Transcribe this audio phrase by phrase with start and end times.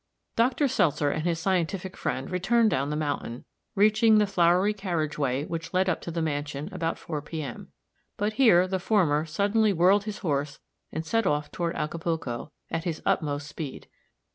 [0.35, 0.67] Dr.
[0.67, 5.75] Seltzer and his scientific friend returned down the mountain, reaching the flowery carriage way which
[5.75, 7.43] led up to the mansion about four P.
[7.43, 7.71] M.;
[8.17, 10.57] but here the former suddenly whirled his horse
[10.91, 13.85] and set off toward Acapulco, at his utmost speed.